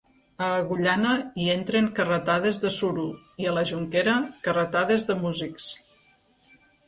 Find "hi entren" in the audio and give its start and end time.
1.41-1.89